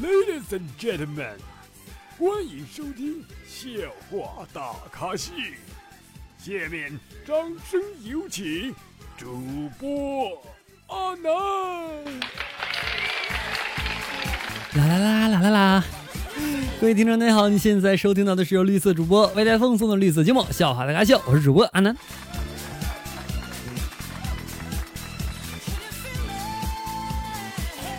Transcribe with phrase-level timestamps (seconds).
[0.00, 1.36] Ladies and gentlemen，
[2.18, 3.68] 欢迎收听笑
[4.10, 5.32] 话大咖秀。
[6.38, 7.36] 下面掌
[7.68, 8.74] 声有请
[9.16, 10.42] 主播
[10.86, 11.30] 阿南。
[14.74, 15.84] 啦啦啦啦啦啦！
[16.80, 21.96] 各位听众，大家好，你现在收听到的是由绿色主播为大家奉送的绿色节目《笑话大咖秀》，我是主播阿南。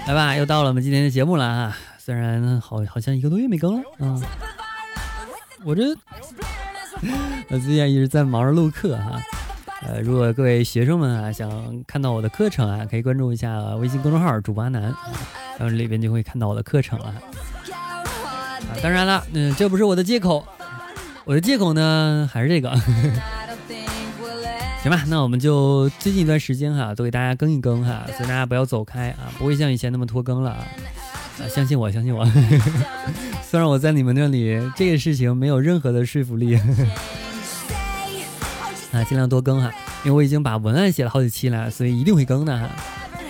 [0.09, 1.77] 来吧，又到了我们今天的节目了啊！
[1.99, 4.19] 虽然好好像一个多月没更了啊，
[5.63, 5.83] 我这
[7.51, 9.21] 我最近一直在忙着录课哈。
[9.83, 14.81] 呃，如果各位学生们啊想看到我的课程啊，可以关注一下微信公众号“主播阿南”，
[15.59, 17.05] 然后里边就会看到我的课程了。
[17.05, 17.21] 啊，
[18.81, 20.43] 当然了，嗯，这不是我的借口，
[21.23, 22.75] 我的借口呢还是这个。
[24.81, 30.65] 行吧，那我们就最近一段时间哈，都给大家更一更哈，所以大家不要走开啊，不会像以前那么拖更了啊，
[31.39, 32.25] 啊，相信我，相信我。
[33.44, 36.55] 虽然我在你们那里这个事情没有任何的说服力，
[38.94, 39.69] 啊，尽量多更哈，
[40.05, 42.69] 因为我已经把文案写了好几期了，所以一定会更的哈。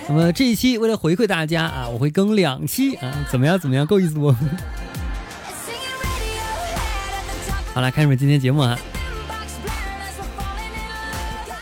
[0.08, 3.58] 那么这一期为了回馈大家啊，我会更两期啊，怎么样？
[3.58, 3.84] 怎么样？
[3.84, 4.32] 够意思不？
[7.74, 8.78] 好了，开始我们今天节目啊。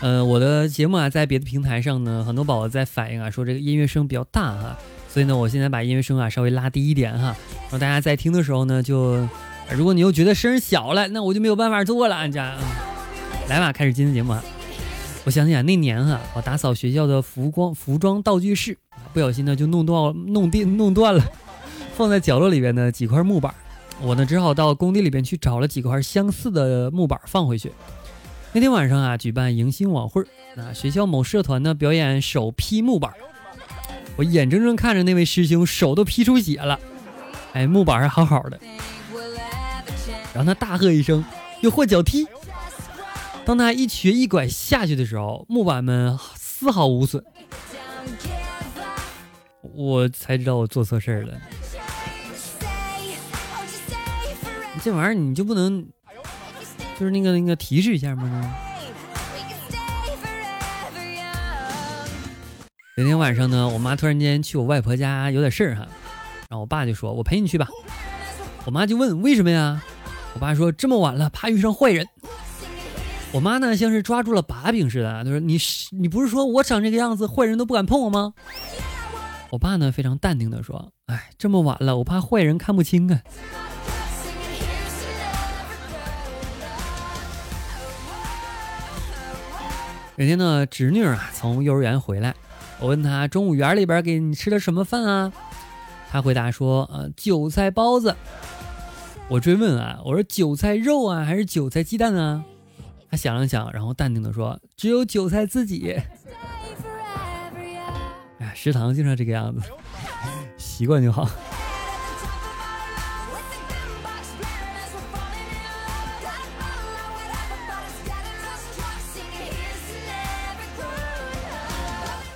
[0.01, 4.77] 呃，我的节目啊，在别的平台上呢，很多宝宝在反映啊，说这个音乐声比较大哈，
[5.09, 9.27] 所以呢，我现在把音乐声啊稍微拉低一点哈，然后大家在听的时候呢，就
[9.71, 12.55] 如果你又觉得声小了，那我就没有办法做了，俺家，
[13.49, 14.41] 来吧，开始今天节目啊。
[15.25, 18.77] 我想想那年哈，我打扫学校的服光服装道具室，
[19.13, 21.21] 不小心呢就弄断弄电弄断了，
[21.93, 23.53] 放在角落里边的几块木板，
[24.01, 27.69] 我呢只好到工地里边去找了几块相似的木板放回去。
[28.51, 30.23] 那天晚上啊，举办迎新晚会，
[30.55, 33.13] 那学校某社团呢表演手劈木板，
[34.15, 36.79] 我眼睁睁看着那位师兄手都劈出血了，
[37.53, 38.59] 哎，木板还好好的，
[40.33, 41.23] 然后他大喝一声，
[41.61, 42.27] 又或脚踢，
[43.45, 47.23] 当他一瘸一拐下去的时候，木板们丝毫无损，
[49.61, 51.37] 我才知道我做错事儿了，
[54.83, 55.87] 这玩意儿你就不能。
[56.99, 58.55] 就是那个那个提示一下吗？
[62.97, 65.87] 有天晚上呢，我妈突然间去我外婆家有点事儿哈，
[66.49, 67.65] 然后我爸就说：“我陪你去吧。”
[68.65, 69.81] 我妈就问：“为什么呀？”
[70.35, 72.05] 我爸说：“这么晚了，怕遇上坏人。”
[73.31, 75.57] 我妈呢，像是抓住了把柄似的，她说：“你
[75.91, 78.33] 你不是说我长这个样子，坏人都不敢碰我吗？”
[79.49, 83.21] 我爸呢，非常淡定的说：“哎，这么晚了，我怕坏人看不清啊。”
[90.19, 92.35] 有天呢，侄女啊从幼儿园回来，
[92.81, 95.31] 我问她中午园里边给你吃的什么饭啊？
[96.11, 98.13] 她回答说：呃，韭菜包子。
[99.29, 102.43] 我追问啊，我说韭菜肉啊还是韭菜鸡蛋啊？
[103.09, 105.97] 她想了想，然后淡定的说：只有韭菜自己。
[108.39, 109.61] 哎，食堂经常这个样子，
[110.57, 111.29] 习惯就好。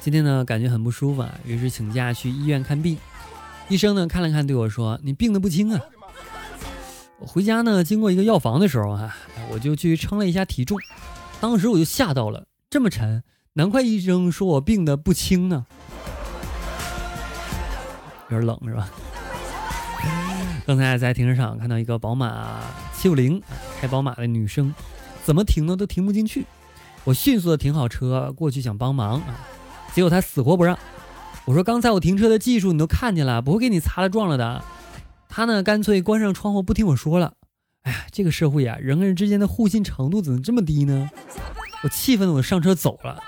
[0.04, 2.98] 今天呢，感觉很不舒服啊，于是请假去医院看病。
[3.70, 5.80] 医生呢看了看，对我说：“你病得不轻啊。”
[7.20, 9.16] 我回家呢，经过一个药房的时候啊，
[9.50, 10.78] 我就去称了一下体重，
[11.40, 15.66] 当时我就吓到了，这么沉，难怪医生说我病得不轻呢。
[18.28, 18.90] 有点冷是吧？
[20.68, 22.60] 刚才在停车场看到一个宝马
[22.94, 23.42] 七五零
[23.80, 24.76] 开宝马的女生，
[25.24, 26.46] 怎么停呢都停不进去。
[27.06, 29.48] 我迅速的停好车过去想帮忙啊。
[29.94, 30.78] 结果他死活不让，
[31.46, 34.64] 我说刚才我停车的技术你都看见了，不会给你擦了撞了的。
[35.30, 37.34] 他呢，干脆关上窗户不听我说了。
[37.84, 41.10] 哎呀，这个社会呀，人跟人之间的互信程度怎么这么低呢？
[41.84, 43.20] 我气愤的我上车走了。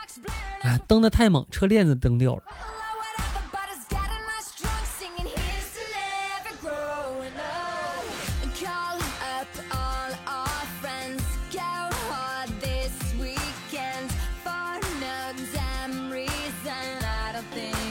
[0.62, 2.44] 哎，蹬得太猛，车链子蹬掉了。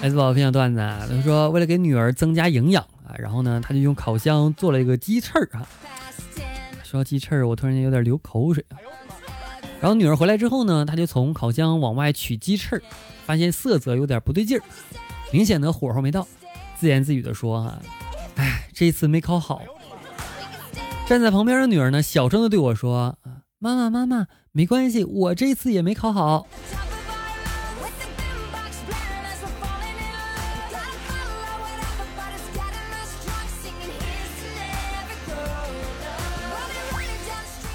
[0.04, 5.66] 孩子宝分享段子啊，他说为了给女儿增加营养啊，然后呢，他就用烤箱做了一个鸡翅儿啊。
[6.82, 8.76] 说到鸡翅儿，我突然间有点流口水啊。
[9.80, 12.82] 然后女儿回来之后呢，他就从烤箱往外取鸡翅儿，
[13.24, 14.62] 发现色泽有点不对劲儿，
[15.32, 16.28] 明显的火候没到，
[16.78, 17.80] 自言自语的说：“哈，
[18.34, 19.62] 哎，这次没烤好。”
[21.08, 26.46] 站在旁边的女儿呢，小声的对我说：“啊，妈妈妈妈，没关系，我这次也没烤好。”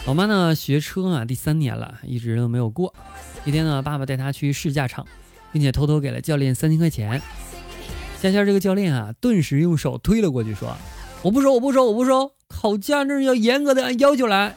[0.05, 2.93] 老妈呢学车啊第三年了，一直都没有过。
[3.45, 5.05] 一天呢，爸爸带她去试驾场，
[5.51, 7.21] 并且偷偷给了教练三千块钱。
[8.19, 10.75] 佳佳这个教练啊，顿时用手推了过去，说
[11.21, 12.31] ：“我不收，我不收，我不收！
[12.47, 14.55] 考驾证要严格的按要求来。”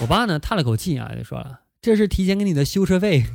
[0.00, 3.26] 我爸呢叹了口气啊，就说了：“这是提前给你的修车费。”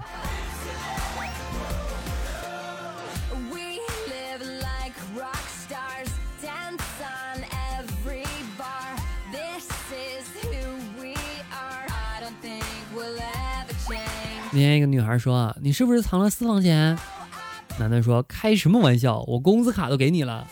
[14.53, 16.97] 那天一个女孩说：“啊，你是不是藏了私房钱？”
[17.79, 20.45] 男的说：“开什么玩笑，我工资卡都给你了。”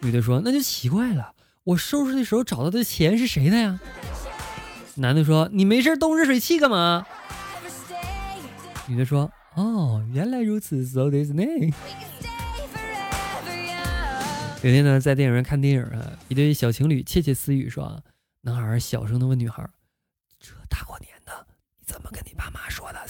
[0.00, 1.34] 女的说：“那就奇怪了，
[1.64, 3.78] 我收拾的时候找到的钱是谁的呀？”
[4.96, 7.06] 男的说：“你没事动热水器干嘛？”
[8.88, 11.74] 女的说：“哦，原来如此，so this name。”
[14.62, 18.02] 有天呢，在电影院看电影啊，一对小情侣窃窃私语说
[18.40, 19.68] ：“男孩小声的问女孩，
[20.38, 21.46] 这大过年的。”
[21.78, 23.00] 你怎么跟你爸妈说的？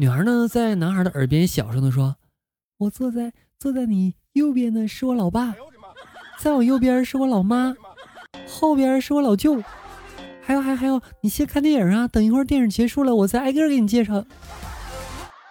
[0.00, 2.16] 女孩呢，在男孩的耳边小声的说
[2.80, 5.54] ：“我坐在坐在你右边的是我老爸，
[6.38, 7.76] 再往右边是我老妈，
[8.48, 9.62] 后边是我老舅，
[10.40, 14.24] 还有还还有，你先看电影啊，等一会儿电影结束了，我再挨个给你介绍。”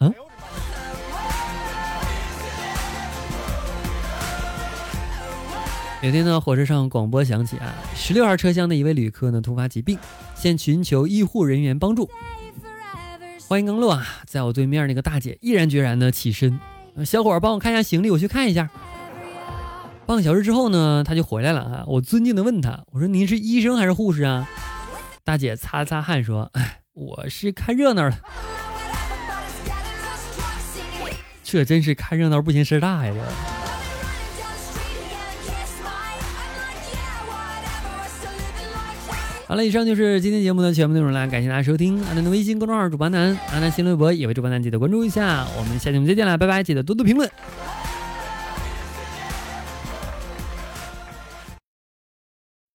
[0.02, 0.12] 嗯。
[6.02, 10.00] 有天呢，火车上广播响起啊，十六号车厢的一位旅客呢突发疾病，
[10.34, 12.10] 现寻求医护人员帮助。
[13.50, 16.60] 欢迎更路啊，在我对面那个大姐毅然决然的起身，
[17.04, 18.70] 小伙帮我看一下行李，我去看一下。
[20.06, 24.48] 半个小时之后呢，他就回来了啊，我尊敬的问他，我说您是医生还是护士啊？
[25.24, 28.16] 大姐擦了擦汗说，哎，我是看热闹的。
[31.44, 33.14] 这真是看热闹不嫌事儿大呀！
[33.16, 33.59] 这。
[39.50, 47.28] 好了，以上就是今天节目的全部内容了，感谢大家收听阿南的微信公众号主播南，阿南新浪微博也为主播南记得关注一下，我们下期节目再见了，拜拜，记得多多评论。